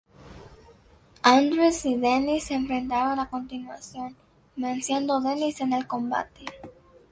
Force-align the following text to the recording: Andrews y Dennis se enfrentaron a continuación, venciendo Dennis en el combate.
Andrews 1.23 1.85
y 1.85 1.95
Dennis 1.95 2.45
se 2.45 2.55
enfrentaron 2.55 3.19
a 3.19 3.29
continuación, 3.29 4.17
venciendo 4.55 5.21
Dennis 5.21 5.61
en 5.61 5.73
el 5.73 5.85
combate. 5.85 6.43